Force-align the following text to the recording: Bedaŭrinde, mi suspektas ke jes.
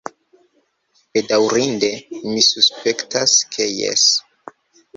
Bedaŭrinde, 1.17 1.91
mi 2.31 2.45
suspektas 2.47 3.37
ke 3.53 3.71
jes. 3.75 4.09